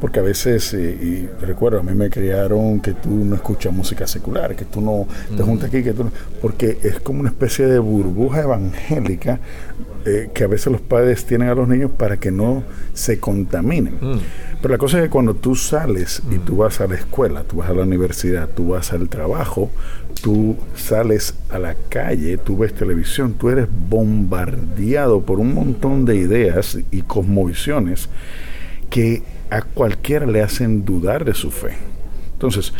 Porque 0.00 0.20
a 0.20 0.22
veces, 0.22 0.72
eh, 0.74 0.98
y 1.00 1.44
recuerdo, 1.44 1.80
a 1.80 1.82
mí 1.82 1.94
me 1.94 2.10
criaron 2.10 2.80
que 2.80 2.94
tú 2.94 3.10
no 3.10 3.34
escuchas 3.34 3.72
música 3.72 4.06
secular, 4.06 4.54
que 4.54 4.64
tú 4.64 4.80
no 4.80 5.06
te 5.36 5.42
juntas 5.42 5.68
aquí, 5.68 5.82
que 5.82 5.92
tú 5.92 6.04
no, 6.04 6.12
porque 6.40 6.78
es 6.82 7.00
como 7.00 7.20
una 7.20 7.30
especie 7.30 7.66
de 7.66 7.78
burbuja 7.78 8.42
evangélica 8.42 9.40
eh, 10.04 10.30
que 10.32 10.44
a 10.44 10.46
veces 10.46 10.72
los 10.72 10.80
padres 10.80 11.24
tienen 11.26 11.48
a 11.48 11.54
los 11.54 11.68
niños 11.68 11.90
para 11.90 12.16
que 12.16 12.30
no 12.30 12.62
se 12.94 13.18
contaminen. 13.18 13.94
Mm. 14.00 14.18
Pero 14.62 14.72
la 14.72 14.78
cosa 14.78 14.98
es 14.98 15.04
que 15.04 15.10
cuando 15.10 15.34
tú 15.34 15.54
sales 15.54 16.22
y 16.30 16.38
tú 16.38 16.56
vas 16.56 16.80
a 16.80 16.86
la 16.86 16.94
escuela, 16.94 17.44
tú 17.44 17.56
vas 17.56 17.70
a 17.70 17.74
la 17.74 17.82
universidad, 17.82 18.48
tú 18.48 18.68
vas 18.70 18.92
al 18.92 19.08
trabajo, 19.08 19.70
tú 20.22 20.56
sales 20.74 21.34
a 21.50 21.58
la 21.58 21.76
calle, 21.88 22.38
tú 22.38 22.56
ves 22.58 22.74
televisión, 22.74 23.34
tú 23.34 23.50
eres 23.50 23.68
bombardeado 23.88 25.20
por 25.20 25.40
un 25.40 25.54
montón 25.54 26.04
de 26.04 26.16
ideas 26.16 26.78
y 26.90 27.02
cosmovisiones 27.02 28.08
que 28.90 29.22
a 29.50 29.62
cualquiera 29.62 30.26
le 30.26 30.42
hacen 30.42 30.84
dudar 30.84 31.24
de 31.24 31.34
su 31.34 31.50
fe. 31.50 31.76
Entonces, 32.32 32.72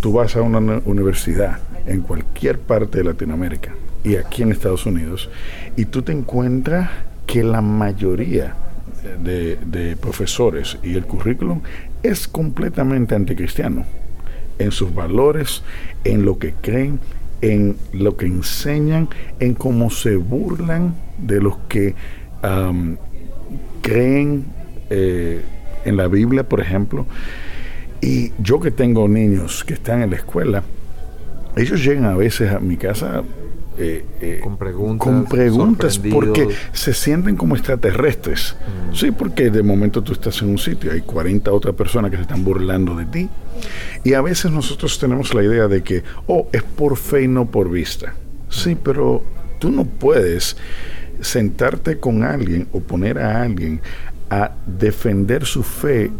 tú 0.00 0.12
vas 0.12 0.36
a 0.36 0.42
una 0.42 0.58
universidad 0.84 1.58
en 1.86 2.00
cualquier 2.02 2.58
parte 2.58 2.98
de 2.98 3.04
Latinoamérica 3.04 3.74
y 4.02 4.16
aquí 4.16 4.42
en 4.42 4.52
Estados 4.52 4.86
Unidos 4.86 5.30
y 5.76 5.84
tú 5.86 6.02
te 6.02 6.12
encuentras 6.12 6.90
que 7.26 7.42
la 7.42 7.60
mayoría 7.60 8.54
de, 9.22 9.96
profesores 10.00 10.78
y 10.82 10.94
el 10.94 11.04
currículum 11.06 11.60
es 12.02 12.28
completamente 12.28 13.14
anticristiano 13.14 13.84
en 14.58 14.72
sus 14.72 14.94
valores, 14.94 15.62
en 16.04 16.24
lo 16.24 16.38
que 16.38 16.52
creen, 16.60 17.00
en 17.40 17.76
lo 17.92 18.16
que 18.16 18.26
enseñan, 18.26 19.08
en 19.38 19.54
cómo 19.54 19.90
se 19.90 20.16
burlan 20.16 20.94
de 21.18 21.40
los 21.40 21.56
que 21.68 21.94
creen 23.82 24.44
eh, 24.90 25.42
en 25.84 25.96
la 25.96 26.08
Biblia, 26.08 26.48
por 26.48 26.60
ejemplo. 26.60 27.06
Y 28.00 28.32
yo 28.38 28.60
que 28.60 28.70
tengo 28.70 29.08
niños 29.08 29.64
que 29.64 29.74
están 29.74 30.02
en 30.02 30.10
la 30.10 30.16
escuela, 30.16 30.62
ellos 31.56 31.84
llegan 31.84 32.04
a 32.04 32.16
veces 32.16 32.52
a 32.52 32.60
mi 32.60 32.76
casa 32.76 33.22
eh, 33.78 34.04
eh, 34.20 34.40
con 34.42 34.58
preguntas, 34.58 35.06
con 35.06 35.24
preguntas 35.24 35.98
porque 35.98 36.48
se 36.72 36.92
sienten 36.92 37.36
como 37.36 37.56
extraterrestres. 37.56 38.56
Mm. 38.90 38.94
Sí, 38.94 39.10
porque 39.10 39.50
de 39.50 39.62
momento 39.62 40.02
tú 40.02 40.12
estás 40.12 40.42
en 40.42 40.50
un 40.50 40.58
sitio, 40.58 40.92
hay 40.92 41.00
40 41.00 41.50
otras 41.52 41.74
personas 41.74 42.10
que 42.10 42.16
se 42.16 42.22
están 42.22 42.44
burlando 42.44 42.94
de 42.94 43.06
ti. 43.06 43.28
Y 44.04 44.14
a 44.14 44.20
veces 44.20 44.50
nosotros 44.50 44.98
tenemos 44.98 45.34
la 45.34 45.42
idea 45.42 45.68
de 45.68 45.82
que, 45.82 46.02
oh, 46.26 46.48
es 46.52 46.62
por 46.62 46.96
fe 46.96 47.22
y 47.22 47.28
no 47.28 47.46
por 47.46 47.70
vista. 47.70 48.14
Sí, 48.48 48.76
pero 48.82 49.22
tú 49.58 49.70
no 49.70 49.84
puedes 49.84 50.56
sentarte 51.20 51.98
con 51.98 52.22
alguien 52.22 52.68
o 52.72 52.80
poner 52.80 53.18
a 53.18 53.42
alguien 53.42 53.80
a 54.30 54.52
defender 54.66 55.44
su 55.44 55.62
fe 55.62 56.10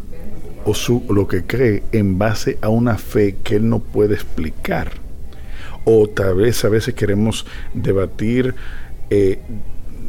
o 0.65 0.75
su, 0.75 1.05
lo 1.09 1.27
que 1.27 1.45
cree 1.45 1.85
en 1.93 2.19
base 2.19 2.59
a 2.61 2.69
una 2.69 2.99
fe 2.99 3.37
que 3.43 3.57
él 3.57 3.69
no 3.69 3.79
puede 3.79 4.15
explicar 4.15 4.93
o 5.85 6.07
tal 6.09 6.35
vez 6.37 6.65
a 6.65 6.69
veces 6.69 6.95
queremos 6.95 7.47
debatir 7.75 8.55
eh, 9.09 9.41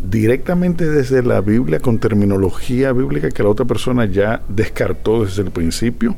directamente 0.10 0.89
desde 0.89 1.24
la 1.24 1.41
Biblia 1.41 1.79
con 1.79 2.00
terminología 2.00 2.91
bíblica 2.91 3.29
que 3.29 3.43
la 3.43 3.50
otra 3.50 3.65
persona 3.65 4.05
ya 4.05 4.41
descartó 4.48 5.24
desde 5.24 5.43
el 5.43 5.51
principio 5.51 6.15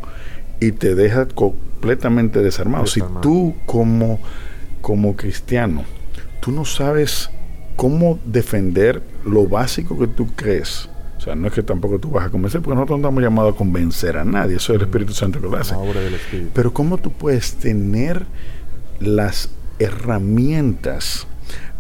y 0.60 0.72
te 0.72 0.96
deja 0.96 1.28
completamente 1.28 2.40
desarmado. 2.42 2.88
Si 2.88 3.02
tú 3.22 3.56
como, 3.66 4.20
como 4.82 5.16
cristiano, 5.16 5.84
tú 6.40 6.52
no 6.52 6.66
sabes 6.66 7.30
cómo 7.76 8.20
defender 8.26 9.02
lo 9.26 9.48
básico 9.48 9.98
que 10.00 10.08
tú 10.08 10.28
crees, 10.36 10.90
o 11.24 11.26
sea, 11.26 11.36
no 11.36 11.48
es 11.48 11.54
que 11.54 11.64
tampoco 11.64 12.00
tú 12.00 12.12
vas 12.12 12.26
a 12.26 12.30
convencer, 12.30 12.60
porque 12.60 12.76
nosotros 12.76 13.00
no 13.00 13.08
estamos 13.08 13.24
llamados 13.24 13.54
a 13.54 13.58
convencer 13.58 14.18
a 14.18 14.26
nadie, 14.26 14.58
eso 14.58 14.74
es 14.74 14.82
el 14.82 14.86
Espíritu 14.88 15.14
Santo 15.14 15.40
que 15.40 15.48
lo 15.48 15.56
hace. 15.56 15.74
Pero 16.54 16.74
cómo 16.74 16.98
tú 16.98 17.14
puedes 17.14 17.54
tener 17.54 18.26
las 19.00 19.50
herramientas 19.80 21.26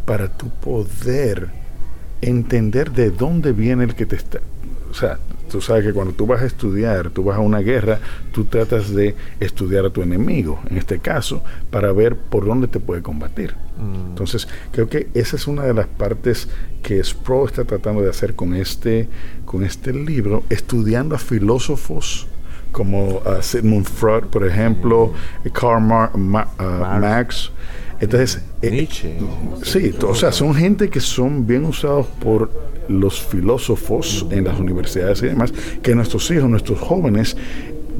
para 0.05 0.29
tu 0.29 0.47
poder 0.47 1.49
entender 2.21 2.91
de 2.91 3.11
dónde 3.11 3.51
viene 3.51 3.83
el 3.83 3.95
que 3.95 4.05
te 4.05 4.15
está... 4.15 4.39
O 4.89 4.93
sea, 4.93 5.19
tú 5.53 5.61
sabes 5.61 5.85
que 5.85 5.93
cuando 5.93 6.13
tú 6.13 6.25
vas 6.25 6.41
a 6.41 6.47
estudiar, 6.47 7.11
tú 7.11 7.25
vas 7.25 7.37
a 7.37 7.39
una 7.39 7.59
guerra, 7.59 7.99
tú 8.31 8.45
tratas 8.45 8.91
de 8.91 9.15
estudiar 9.39 9.85
a 9.85 9.91
tu 9.91 10.01
enemigo, 10.01 10.59
en 10.67 10.79
este 10.79 10.97
caso, 10.97 11.43
para 11.69 11.91
ver 11.91 12.15
por 12.15 12.43
dónde 12.43 12.67
te 12.67 12.79
puede 12.79 13.03
combatir. 13.03 13.53
Mm. 13.77 14.09
Entonces, 14.09 14.47
creo 14.71 14.89
que 14.89 15.09
esa 15.13 15.35
es 15.35 15.45
una 15.45 15.61
de 15.61 15.75
las 15.75 15.85
partes 15.85 16.49
que 16.81 17.03
Sproul 17.03 17.49
está 17.49 17.65
tratando 17.65 18.01
de 18.01 18.09
hacer 18.09 18.33
con 18.33 18.55
este, 18.55 19.07
con 19.45 19.63
este 19.63 19.93
libro, 19.93 20.41
estudiando 20.49 21.13
a 21.13 21.19
filósofos 21.19 22.25
como 22.71 23.17
uh, 23.17 23.41
Sigmund 23.43 23.85
Freud, 23.85 24.23
por 24.23 24.47
ejemplo, 24.47 25.13
Karl 25.53 25.83
uh, 25.83 26.17
Marx. 26.17 27.51
Entonces, 27.99 28.41
eh, 28.63 28.87
sí, 29.61 29.93
o 30.01 30.15
sea, 30.15 30.31
son 30.31 30.55
gente 30.55 30.89
que 30.89 30.99
son 30.99 31.45
bien 31.45 31.63
usados 31.65 32.07
por 32.07 32.49
los 32.87 33.21
filósofos 33.21 34.25
en 34.29 34.45
las 34.45 34.59
universidades 34.59 35.21
y 35.23 35.27
demás, 35.27 35.53
que 35.81 35.95
nuestros 35.95 36.29
hijos, 36.31 36.49
nuestros 36.49 36.79
jóvenes 36.79 37.35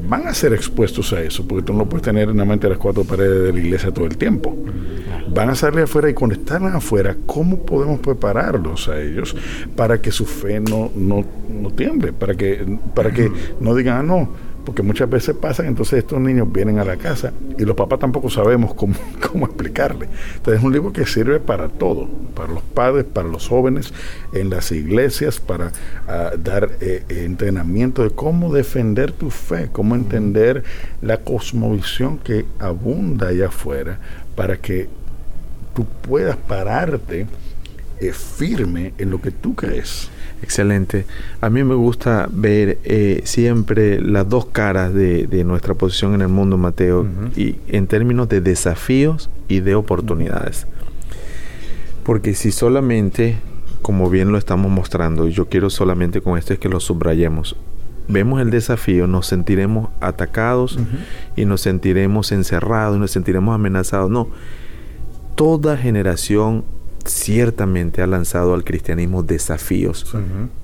van 0.08 0.26
a 0.26 0.34
ser 0.34 0.52
expuestos 0.52 1.12
a 1.12 1.22
eso, 1.22 1.46
porque 1.46 1.64
tú 1.64 1.72
no 1.72 1.88
puedes 1.88 2.02
tener 2.02 2.28
en 2.28 2.36
la 2.36 2.44
mente 2.44 2.68
las 2.68 2.78
cuatro 2.78 3.04
paredes 3.04 3.44
de 3.44 3.52
la 3.52 3.58
iglesia 3.58 3.90
todo 3.90 4.06
el 4.06 4.16
tiempo. 4.16 4.56
Van 5.28 5.48
a 5.48 5.54
salir 5.54 5.80
afuera 5.80 6.10
y 6.10 6.14
cuando 6.14 6.36
están 6.36 6.66
afuera, 6.66 7.16
¿cómo 7.26 7.64
podemos 7.64 8.00
prepararlos 8.00 8.88
a 8.88 9.00
ellos 9.00 9.34
para 9.74 10.00
que 10.00 10.12
su 10.12 10.26
fe 10.26 10.60
no, 10.60 10.90
no, 10.94 11.24
no 11.48 11.70
tiemble? 11.70 12.12
Para 12.12 12.34
que, 12.34 12.78
para 12.94 13.10
que 13.10 13.30
no 13.60 13.74
digan, 13.74 13.98
ah, 13.98 14.02
no, 14.02 14.28
porque 14.64 14.82
muchas 14.82 15.08
veces 15.08 15.36
pasan, 15.36 15.66
entonces 15.66 15.98
estos 15.98 16.20
niños 16.20 16.50
vienen 16.50 16.78
a 16.78 16.84
la 16.84 16.96
casa 16.96 17.32
y 17.58 17.64
los 17.64 17.76
papás 17.76 17.98
tampoco 17.98 18.30
sabemos 18.30 18.74
cómo, 18.74 18.94
cómo 19.32 19.46
explicarle. 19.46 20.08
Entonces 20.36 20.60
es 20.60 20.64
un 20.64 20.72
libro 20.72 20.92
que 20.92 21.06
sirve 21.06 21.40
para 21.40 21.68
todo, 21.68 22.08
para 22.34 22.52
los 22.52 22.62
padres, 22.62 23.04
para 23.04 23.28
los 23.28 23.48
jóvenes, 23.48 23.92
en 24.32 24.50
las 24.50 24.72
iglesias, 24.72 25.40
para 25.40 25.72
ah, 26.08 26.32
dar 26.42 26.70
eh, 26.80 27.04
entrenamiento 27.08 28.02
de 28.02 28.10
cómo 28.10 28.52
defender 28.52 29.12
tu 29.12 29.30
fe, 29.30 29.68
cómo 29.70 29.94
entender 29.94 30.64
la 31.02 31.18
cosmovisión 31.18 32.18
que 32.18 32.46
abunda 32.58 33.28
allá 33.28 33.48
afuera, 33.48 33.98
para 34.34 34.56
que 34.56 34.88
tú 35.74 35.84
puedas 36.02 36.36
pararte 36.36 37.26
eh, 38.00 38.12
firme 38.12 38.92
en 38.98 39.10
lo 39.10 39.20
que 39.20 39.30
tú 39.30 39.54
crees. 39.54 40.10
Excelente. 40.42 41.06
A 41.40 41.48
mí 41.48 41.64
me 41.64 41.74
gusta 41.74 42.28
ver 42.30 42.78
eh, 42.84 43.22
siempre 43.24 44.00
las 44.00 44.28
dos 44.28 44.46
caras 44.46 44.92
de, 44.92 45.44
nuestra 45.44 45.74
posición 45.74 46.14
en 46.14 46.20
el 46.22 46.28
mundo, 46.28 46.58
Mateo, 46.58 47.06
y 47.36 47.56
en 47.68 47.86
términos 47.86 48.28
de 48.28 48.40
desafíos 48.40 49.30
y 49.48 49.60
de 49.60 49.74
oportunidades. 49.74 50.66
Porque 52.04 52.34
si 52.34 52.52
solamente, 52.52 53.38
como 53.80 54.10
bien 54.10 54.32
lo 54.32 54.38
estamos 54.38 54.70
mostrando, 54.70 55.26
y 55.26 55.32
yo 55.32 55.46
quiero 55.46 55.70
solamente 55.70 56.20
con 56.20 56.36
esto 56.36 56.52
es 56.52 56.58
que 56.58 56.68
lo 56.68 56.80
subrayemos, 56.80 57.56
vemos 58.08 58.40
el 58.42 58.50
desafío, 58.50 59.06
nos 59.06 59.26
sentiremos 59.26 59.88
atacados 60.00 60.78
y 61.36 61.46
nos 61.46 61.62
sentiremos 61.62 62.32
encerrados 62.32 62.96
y 62.96 63.00
nos 63.00 63.12
sentiremos 63.12 63.54
amenazados. 63.54 64.10
No, 64.10 64.28
toda 65.34 65.76
generación 65.76 66.64
ciertamente 67.06 68.02
ha 68.02 68.06
lanzado 68.06 68.54
al 68.54 68.64
cristianismo 68.64 69.22
desafíos, 69.22 70.14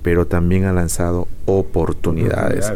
pero 0.02 0.26
también 0.26 0.64
ha 0.64 0.72
lanzado 0.72 1.28
oportunidades. 1.46 2.72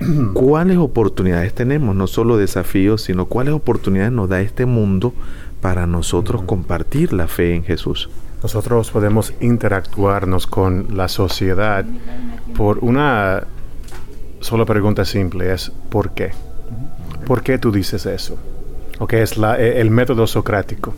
¿Cuáles 0.34 0.78
oportunidades 0.78 1.54
tenemos? 1.54 1.94
No 1.94 2.06
solo 2.06 2.36
desafíos, 2.36 3.02
sino 3.02 3.26
cuáles 3.26 3.54
oportunidades 3.54 4.12
nos 4.12 4.28
da 4.28 4.40
este 4.40 4.66
mundo 4.66 5.12
para 5.60 5.86
nosotros 5.86 6.42
compartir 6.42 7.12
la 7.12 7.28
fe 7.28 7.54
en 7.54 7.64
Jesús. 7.64 8.10
Nosotros 8.42 8.90
podemos 8.90 9.32
interactuarnos 9.40 10.46
con 10.48 10.96
la 10.96 11.08
sociedad 11.08 11.84
por 12.56 12.78
una 12.80 13.44
sola 14.40 14.64
pregunta 14.64 15.04
simple, 15.04 15.52
es 15.52 15.70
¿por 15.90 16.10
qué? 16.10 16.32
¿Por 17.24 17.42
qué 17.42 17.58
tú 17.58 17.70
dices 17.70 18.04
eso? 18.06 18.36
¿O 18.98 19.06
qué 19.06 19.22
es 19.22 19.38
la, 19.38 19.56
el 19.56 19.90
método 19.90 20.26
socrático? 20.26 20.94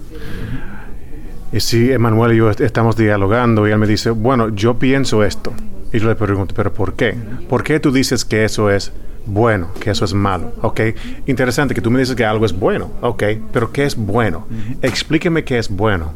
Y 1.54 1.60
si 1.60 1.92
Emanuel 1.92 2.32
y 2.32 2.38
yo 2.38 2.50
estamos 2.50 2.96
dialogando 2.96 3.68
y 3.68 3.70
él 3.70 3.78
me 3.78 3.86
dice, 3.86 4.10
bueno, 4.10 4.48
yo 4.48 4.76
pienso 4.76 5.22
esto. 5.22 5.52
Y 5.92 6.00
yo 6.00 6.08
le 6.08 6.16
pregunto, 6.16 6.52
¿pero 6.52 6.72
por 6.72 6.94
qué? 6.94 7.14
¿Por 7.48 7.62
qué 7.62 7.78
tú 7.78 7.92
dices 7.92 8.24
que 8.24 8.44
eso 8.44 8.72
es 8.72 8.90
bueno, 9.24 9.68
que 9.78 9.92
eso 9.92 10.04
es 10.04 10.14
malo? 10.14 10.52
¿Ok? 10.62 10.80
Interesante 11.26 11.72
que 11.72 11.80
tú 11.80 11.92
me 11.92 12.00
dices 12.00 12.16
que 12.16 12.24
algo 12.24 12.44
es 12.44 12.52
bueno. 12.52 12.90
¿Ok? 13.02 13.22
Pero 13.52 13.70
¿qué 13.70 13.84
es 13.84 13.94
bueno? 13.94 14.48
Explíqueme 14.82 15.44
qué 15.44 15.58
es 15.58 15.68
bueno. 15.68 16.12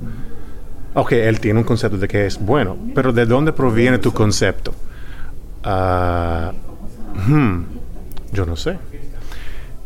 Ok, 0.95 1.13
él 1.13 1.39
tiene 1.39 1.61
un 1.61 1.65
concepto 1.65 1.99
de 1.99 2.09
qué 2.09 2.27
es 2.27 2.37
bueno, 2.45 2.77
pero 2.93 3.13
¿de 3.13 3.25
dónde 3.25 3.53
proviene 3.53 3.99
tu 3.99 4.13
concepto? 4.13 4.75
Ah, 5.63 6.53
hmm, 7.29 7.61
yo 8.33 8.45
no 8.45 8.57
sé. 8.57 8.77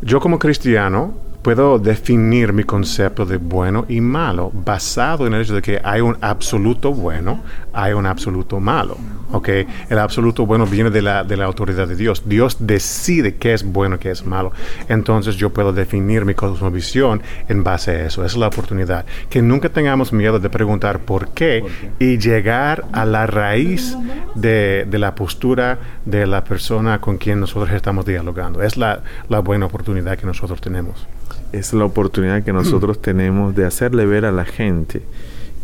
Yo 0.01 0.19
como 0.19 0.39
cristiano 0.39 1.13
puedo 1.43 1.77
definir 1.77 2.53
mi 2.53 2.63
concepto 2.63 3.25
de 3.25 3.37
bueno 3.37 3.85
y 3.89 3.99
malo 3.99 4.49
basado 4.53 5.27
en 5.27 5.33
el 5.33 5.41
hecho 5.41 5.55
de 5.55 5.61
que 5.61 5.79
hay 5.83 5.99
un 5.99 6.17
absoluto 6.21 6.93
bueno, 6.93 7.41
hay 7.73 7.91
un 7.93 8.05
absoluto 8.05 8.59
malo. 8.59 8.97
¿Ok? 9.33 9.49
El 9.89 9.99
absoluto 9.99 10.45
bueno 10.45 10.65
viene 10.65 10.89
de 10.89 11.01
la, 11.01 11.23
de 11.23 11.35
la 11.35 11.45
autoridad 11.45 11.87
de 11.87 11.95
Dios. 11.95 12.23
Dios 12.25 12.57
decide 12.59 13.35
qué 13.35 13.53
es 13.53 13.63
bueno, 13.63 13.99
qué 13.99 14.11
es 14.11 14.25
malo. 14.25 14.53
Entonces 14.87 15.35
yo 15.35 15.49
puedo 15.49 15.73
definir 15.73 16.23
mi 16.23 16.35
cosmovisión 16.35 17.21
en 17.49 17.63
base 17.63 17.91
a 17.91 18.05
eso. 18.05 18.23
Esa 18.23 18.33
es 18.33 18.37
la 18.37 18.47
oportunidad. 18.47 19.05
Que 19.29 19.41
nunca 19.41 19.69
tengamos 19.69 20.13
miedo 20.13 20.39
de 20.39 20.49
preguntar 20.49 20.99
por 20.99 21.29
qué, 21.29 21.63
y 21.99 22.17
llegar 22.17 22.85
a 22.91 23.05
la 23.05 23.27
raíz 23.27 23.97
de, 24.35 24.85
de, 24.89 24.99
la 24.99 25.15
postura 25.15 25.79
de 26.05 26.27
la 26.27 26.43
persona 26.43 27.01
con 27.01 27.17
quien 27.17 27.39
nosotros 27.39 27.71
estamos 27.71 28.05
dialogando. 28.05 28.61
Es 28.61 28.77
la, 28.77 29.01
la 29.29 29.39
buena 29.39 29.65
oportunidad 29.65 30.17
que 30.17 30.27
nosotros 30.27 30.61
tenemos. 30.61 31.07
Es 31.51 31.73
la 31.73 31.85
oportunidad 31.85 32.43
que 32.43 32.53
nosotros 32.53 33.01
tenemos 33.01 33.55
de 33.55 33.65
hacerle 33.65 34.05
ver 34.05 34.25
a 34.25 34.31
la 34.31 34.45
gente 34.45 35.01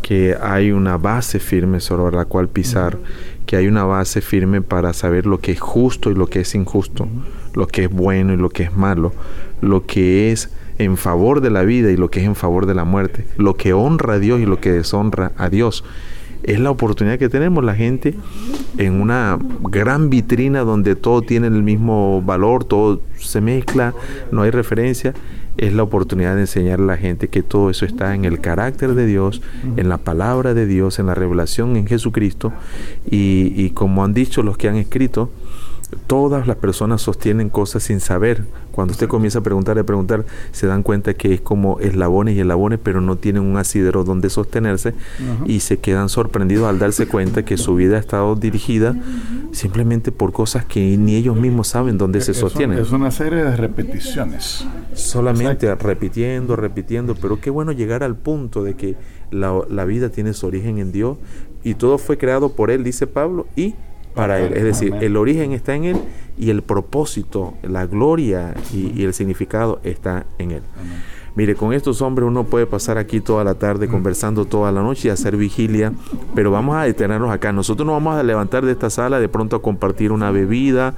que 0.01 0.35
hay 0.41 0.71
una 0.71 0.97
base 0.97 1.39
firme 1.39 1.79
sobre 1.79 2.15
la 2.15 2.25
cual 2.25 2.47
pisar, 2.47 2.97
que 3.49 3.57
hay 3.57 3.67
una 3.67 3.83
base 3.83 4.21
firme 4.21 4.61
para 4.61 4.93
saber 4.93 5.25
lo 5.25 5.39
que 5.39 5.53
es 5.53 5.59
justo 5.59 6.11
y 6.11 6.13
lo 6.13 6.27
que 6.27 6.41
es 6.41 6.53
injusto, 6.53 7.07
lo 7.55 7.65
que 7.65 7.85
es 7.85 7.89
bueno 7.89 8.31
y 8.31 8.37
lo 8.37 8.51
que 8.51 8.61
es 8.61 8.77
malo, 8.77 9.11
lo 9.59 9.87
que 9.87 10.31
es 10.31 10.51
en 10.77 10.97
favor 10.97 11.41
de 11.41 11.49
la 11.49 11.63
vida 11.63 11.89
y 11.89 11.97
lo 11.97 12.11
que 12.11 12.19
es 12.19 12.27
en 12.27 12.35
favor 12.35 12.67
de 12.67 12.75
la 12.75 12.83
muerte, 12.83 13.25
lo 13.37 13.55
que 13.55 13.73
honra 13.73 14.13
a 14.13 14.19
Dios 14.19 14.39
y 14.39 14.45
lo 14.45 14.61
que 14.61 14.71
deshonra 14.71 15.31
a 15.35 15.49
Dios. 15.49 15.83
Es 16.43 16.59
la 16.59 16.69
oportunidad 16.69 17.17
que 17.17 17.27
tenemos 17.27 17.63
la 17.63 17.73
gente 17.73 18.13
en 18.77 19.01
una 19.01 19.39
gran 19.61 20.11
vitrina 20.11 20.59
donde 20.59 20.95
todo 20.95 21.23
tiene 21.23 21.47
el 21.47 21.63
mismo 21.63 22.21
valor, 22.21 22.65
todo 22.65 23.01
se 23.17 23.41
mezcla, 23.41 23.95
no 24.31 24.43
hay 24.43 24.51
referencia 24.51 25.15
es 25.59 25.73
la 25.73 25.83
oportunidad 25.83 26.35
de 26.35 26.41
enseñar 26.41 26.79
a 26.79 26.83
la 26.83 26.97
gente 26.97 27.27
que 27.27 27.43
todo 27.43 27.69
eso 27.69 27.85
está 27.85 28.15
en 28.15 28.25
el 28.25 28.39
carácter 28.39 28.95
de 28.95 29.05
Dios, 29.05 29.41
en 29.75 29.89
la 29.89 29.97
palabra 29.97 30.53
de 30.53 30.65
Dios, 30.65 30.99
en 30.99 31.07
la 31.07 31.15
revelación 31.15 31.75
en 31.75 31.85
Jesucristo. 31.85 32.53
Y, 33.09 33.53
y 33.55 33.71
como 33.71 34.03
han 34.03 34.13
dicho 34.13 34.41
los 34.41 34.57
que 34.57 34.69
han 34.69 34.75
escrito, 34.75 35.29
todas 36.07 36.47
las 36.47 36.57
personas 36.57 37.01
sostienen 37.01 37.49
cosas 37.49 37.83
sin 37.83 37.99
saber. 37.99 38.45
Cuando 38.71 38.93
usted 38.93 39.07
comienza 39.07 39.39
a 39.39 39.43
preguntar 39.43 39.77
y 39.77 39.81
a 39.81 39.83
preguntar, 39.83 40.25
se 40.51 40.67
dan 40.67 40.83
cuenta 40.83 41.13
que 41.13 41.33
es 41.33 41.41
como 41.41 41.79
eslabones 41.79 42.35
y 42.35 42.39
eslabones, 42.39 42.79
pero 42.81 43.01
no 43.01 43.17
tienen 43.17 43.43
un 43.43 43.57
asidero 43.57 44.03
donde 44.03 44.29
sostenerse 44.29 44.93
y 45.45 45.59
se 45.61 45.77
quedan 45.77 46.09
sorprendidos 46.09 46.67
al 46.67 46.79
darse 46.79 47.07
cuenta 47.07 47.43
que 47.43 47.57
su 47.57 47.75
vida 47.75 47.97
ha 47.97 47.99
estado 47.99 48.35
dirigida 48.35 48.95
simplemente 49.51 50.11
por 50.11 50.31
cosas 50.31 50.65
que 50.65 50.97
ni 50.97 51.15
ellos 51.15 51.35
mismos 51.35 51.67
saben 51.67 51.97
dónde 51.97 52.21
se 52.21 52.33
sostienen. 52.33 52.79
Es 52.79 52.91
una 52.91 53.11
serie 53.11 53.43
de 53.43 53.55
repeticiones. 53.55 54.65
Solamente 54.93 55.73
repitiendo, 55.75 56.55
repitiendo, 56.55 57.15
pero 57.15 57.41
qué 57.41 57.49
bueno 57.49 57.71
llegar 57.71 58.03
al 58.03 58.15
punto 58.15 58.63
de 58.63 58.75
que 58.75 58.95
la, 59.31 59.59
la 59.69 59.85
vida 59.85 60.09
tiene 60.09 60.33
su 60.33 60.47
origen 60.47 60.77
en 60.79 60.91
Dios 60.91 61.17
y 61.63 61.73
todo 61.73 61.97
fue 61.97 62.17
creado 62.17 62.53
por 62.53 62.71
Él, 62.71 62.83
dice 62.83 63.07
Pablo, 63.07 63.47
y 63.55 63.75
para 64.19 64.39
Él. 64.39 64.53
Es 64.53 64.63
decir, 64.63 64.93
el 64.99 65.15
origen 65.15 65.53
está 65.53 65.75
en 65.75 65.85
Él 65.85 65.97
y 66.37 66.49
el 66.49 66.61
propósito, 66.61 67.53
la 67.63 67.85
gloria 67.85 68.53
y, 68.73 69.03
el 69.03 69.13
significado 69.13 69.79
está 69.83 70.25
en 70.37 70.51
Él. 70.51 70.63
Mire, 71.35 71.55
con 71.55 71.73
estos 71.73 72.01
hombres 72.01 72.27
uno 72.27 72.43
puede 72.43 72.65
pasar 72.65 72.97
aquí 72.97 73.21
toda 73.21 73.43
la 73.43 73.55
tarde 73.55 73.87
conversando 73.87 74.45
toda 74.45 74.71
la 74.71 74.81
noche 74.81 75.07
y 75.07 75.11
hacer 75.11 75.37
vigilia, 75.37 75.93
pero 76.35 76.51
vamos 76.51 76.75
a 76.75 76.83
detenernos 76.83 77.31
acá. 77.31 77.53
Nosotros 77.53 77.85
nos 77.85 77.95
vamos 77.95 78.15
a 78.15 78.23
levantar 78.23 78.65
de 78.65 78.73
esta 78.73 78.89
sala 78.89 79.19
de 79.19 79.29
pronto 79.29 79.55
a 79.55 79.61
compartir 79.61 80.11
una 80.11 80.31
bebida, 80.31 80.95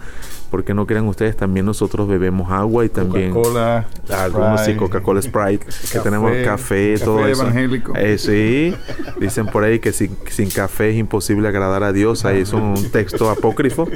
porque 0.51 0.73
no 0.73 0.85
crean 0.85 1.07
ustedes, 1.07 1.37
también 1.37 1.65
nosotros 1.65 2.09
bebemos 2.09 2.51
agua 2.51 2.83
y 2.85 2.89
también 2.89 3.31
Coca-Cola, 3.31 3.87
algunos 4.09 4.65
sí, 4.65 4.75
Coca-Cola 4.75 5.21
Sprite, 5.21 5.65
que 5.91 5.99
tenemos 5.99 6.31
café, 6.43 6.97
todo 6.99 7.25
eso. 7.25 7.41
evangélico. 7.41 7.93
Eh, 7.95 8.17
sí, 8.17 8.75
dicen 9.19 9.47
por 9.47 9.63
ahí 9.63 9.79
que 9.79 9.93
sin, 9.93 10.17
sin, 10.29 10.49
café 10.49 10.89
es 10.89 10.97
imposible 10.97 11.47
agradar 11.47 11.83
a 11.83 11.93
Dios, 11.93 12.25
ahí 12.25 12.41
es 12.41 12.51
un 12.51 12.75
texto 12.91 13.29
apócrifo, 13.29 13.87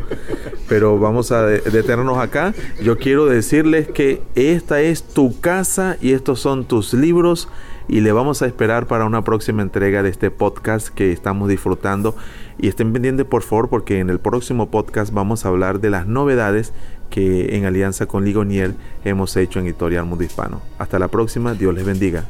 pero 0.69 0.97
vamos 0.97 1.33
a 1.33 1.45
detenernos 1.45 2.17
acá. 2.17 2.53
Yo 2.81 2.97
quiero 2.97 3.25
decirles 3.25 3.89
que 3.89 4.23
esta 4.35 4.79
es 4.79 5.03
tu 5.03 5.37
casa 5.41 5.97
y 6.01 6.13
estos 6.13 6.39
son 6.39 6.63
tus 6.63 6.93
libros 6.93 7.49
y 7.87 8.01
le 8.01 8.11
vamos 8.11 8.41
a 8.41 8.47
esperar 8.47 8.87
para 8.87 9.05
una 9.05 9.23
próxima 9.23 9.61
entrega 9.61 10.03
de 10.03 10.09
este 10.09 10.31
podcast 10.31 10.89
que 10.89 11.11
estamos 11.11 11.49
disfrutando. 11.49 12.15
Y 12.57 12.67
estén 12.67 12.93
pendientes 12.93 13.25
por 13.25 13.43
favor 13.43 13.69
porque 13.69 13.99
en 13.99 14.09
el 14.09 14.19
próximo 14.19 14.69
podcast 14.69 15.13
vamos 15.13 15.45
a 15.45 15.49
hablar 15.49 15.79
de 15.79 15.89
las 15.89 16.07
novedades 16.07 16.73
que 17.09 17.55
en 17.55 17.65
alianza 17.65 18.07
con 18.07 18.25
Ligonier 18.25 18.73
hemos 19.03 19.35
hecho 19.37 19.59
en 19.59 19.65
Editorial 19.65 20.05
Mundo 20.05 20.23
Hispano. 20.23 20.61
Hasta 20.77 20.99
la 20.99 21.07
próxima, 21.07 21.53
Dios 21.53 21.73
les 21.73 21.85
bendiga. 21.85 22.25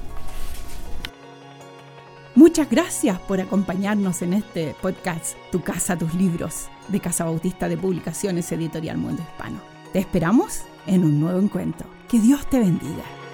Muchas 2.36 2.70
gracias 2.70 3.18
por 3.20 3.40
acompañarnos 3.40 4.22
en 4.22 4.34
este 4.34 4.76
podcast 4.82 5.38
Tu 5.52 5.62
casa, 5.62 5.98
tus 5.98 6.14
libros 6.16 6.68
de 6.90 7.00
Casa 7.00 7.24
Bautista 7.24 7.70
de 7.70 7.78
Publicaciones 7.78 8.52
Editorial 8.52 8.98
Mundo 8.98 9.22
Hispano. 9.22 9.60
Te 9.94 10.00
esperamos 10.00 10.64
en 10.86 11.06
un 11.06 11.22
nuevo 11.22 11.40
encuentro. 11.40 11.88
Que 12.10 12.20
Dios 12.20 12.46
te 12.50 12.60
bendiga. 12.60 13.25